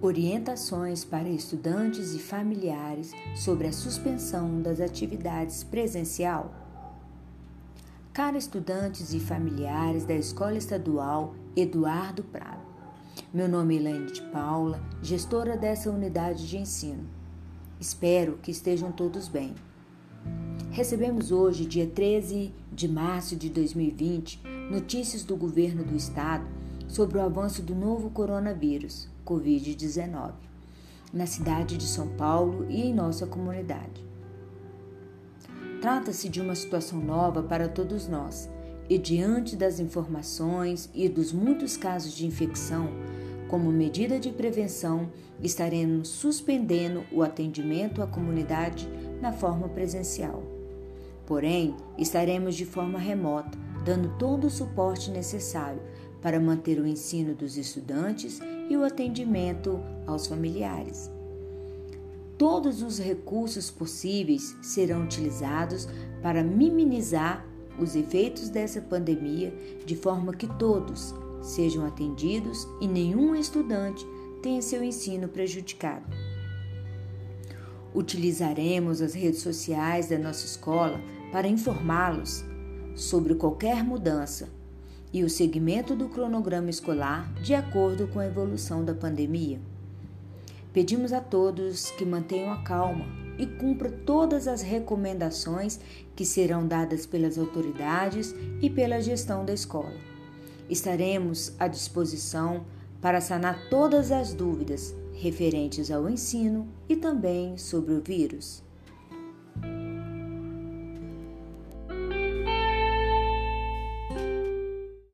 Orientações 0.00 1.04
para 1.04 1.28
estudantes 1.28 2.14
e 2.14 2.20
familiares 2.20 3.12
sobre 3.34 3.66
a 3.66 3.72
suspensão 3.72 4.62
das 4.62 4.80
atividades 4.80 5.64
presencial. 5.64 6.54
Cara 8.12 8.38
estudantes 8.38 9.12
e 9.12 9.18
familiares 9.18 10.04
da 10.04 10.14
Escola 10.14 10.56
Estadual 10.56 11.34
Eduardo 11.56 12.22
Prado. 12.22 12.62
Meu 13.34 13.48
nome 13.48 13.74
é 13.74 13.80
Elaine 13.80 14.12
de 14.12 14.22
Paula, 14.22 14.80
gestora 15.02 15.56
dessa 15.56 15.90
unidade 15.90 16.46
de 16.46 16.58
ensino. 16.58 17.04
Espero 17.80 18.38
que 18.40 18.52
estejam 18.52 18.92
todos 18.92 19.26
bem. 19.26 19.52
Recebemos 20.70 21.32
hoje, 21.32 21.66
dia 21.66 21.88
13 21.88 22.54
de 22.72 22.86
março 22.86 23.34
de 23.34 23.50
2020, 23.50 24.42
notícias 24.70 25.24
do 25.24 25.36
governo 25.36 25.82
do 25.82 25.96
estado 25.96 26.46
sobre 26.88 27.18
o 27.18 27.22
avanço 27.22 27.62
do 27.62 27.74
novo 27.74 28.10
coronavírus, 28.10 29.08
Covid-19, 29.24 30.32
na 31.12 31.26
cidade 31.26 31.76
de 31.76 31.86
São 31.86 32.08
Paulo 32.08 32.66
e 32.68 32.82
em 32.82 32.94
nossa 32.94 33.26
comunidade. 33.26 34.04
Trata-se 35.80 36.28
de 36.28 36.40
uma 36.40 36.56
situação 36.56 36.98
nova 36.98 37.42
para 37.42 37.68
todos 37.68 38.08
nós 38.08 38.50
e, 38.88 38.98
diante 38.98 39.54
das 39.54 39.78
informações 39.78 40.90
e 40.92 41.08
dos 41.08 41.32
muitos 41.32 41.76
casos 41.76 42.12
de 42.12 42.26
infecção, 42.26 42.88
como 43.48 43.70
medida 43.70 44.18
de 44.18 44.30
prevenção, 44.30 45.08
estaremos 45.42 46.08
suspendendo 46.08 47.04
o 47.12 47.22
atendimento 47.22 48.02
à 48.02 48.06
comunidade 48.06 48.88
na 49.20 49.32
forma 49.32 49.68
presencial. 49.68 50.42
Porém, 51.26 51.76
estaremos 51.96 52.54
de 52.54 52.64
forma 52.64 52.98
remota, 52.98 53.56
dando 53.84 54.08
todo 54.18 54.46
o 54.46 54.50
suporte 54.50 55.10
necessário 55.10 55.80
para 56.20 56.40
manter 56.40 56.80
o 56.80 56.86
ensino 56.86 57.34
dos 57.34 57.56
estudantes 57.56 58.40
e 58.68 58.76
o 58.76 58.84
atendimento 58.84 59.80
aos 60.06 60.26
familiares. 60.26 61.10
Todos 62.36 62.82
os 62.82 62.98
recursos 62.98 63.70
possíveis 63.70 64.56
serão 64.62 65.04
utilizados 65.04 65.88
para 66.22 66.42
minimizar 66.42 67.44
os 67.78 67.94
efeitos 67.94 68.48
dessa 68.48 68.80
pandemia 68.80 69.52
de 69.84 69.96
forma 69.96 70.34
que 70.34 70.46
todos 70.58 71.14
sejam 71.40 71.86
atendidos 71.86 72.66
e 72.80 72.86
nenhum 72.86 73.34
estudante 73.34 74.04
tenha 74.42 74.62
seu 74.62 74.82
ensino 74.82 75.28
prejudicado. 75.28 76.06
Utilizaremos 77.94 79.00
as 79.00 79.14
redes 79.14 79.40
sociais 79.40 80.08
da 80.08 80.18
nossa 80.18 80.44
escola 80.44 81.00
para 81.32 81.48
informá-los 81.48 82.44
sobre 82.98 83.34
qualquer 83.36 83.84
mudança 83.84 84.48
e 85.12 85.22
o 85.22 85.30
segmento 85.30 85.94
do 85.94 86.08
cronograma 86.08 86.68
escolar 86.68 87.32
de 87.40 87.54
acordo 87.54 88.08
com 88.08 88.18
a 88.18 88.26
evolução 88.26 88.84
da 88.84 88.92
pandemia. 88.92 89.60
Pedimos 90.72 91.12
a 91.12 91.20
todos 91.20 91.90
que 91.92 92.04
mantenham 92.04 92.52
a 92.52 92.62
calma 92.62 93.06
e 93.38 93.46
cumpram 93.46 93.92
todas 94.04 94.48
as 94.48 94.62
recomendações 94.62 95.78
que 96.14 96.24
serão 96.24 96.66
dadas 96.66 97.06
pelas 97.06 97.38
autoridades 97.38 98.34
e 98.60 98.68
pela 98.68 99.00
gestão 99.00 99.44
da 99.44 99.54
escola. 99.54 99.94
Estaremos 100.68 101.52
à 101.58 101.68
disposição 101.68 102.66
para 103.00 103.20
sanar 103.20 103.68
todas 103.70 104.10
as 104.10 104.34
dúvidas 104.34 104.92
referentes 105.14 105.90
ao 105.90 106.10
ensino 106.10 106.66
e 106.88 106.96
também 106.96 107.56
sobre 107.56 107.94
o 107.94 108.00
vírus. 108.00 108.67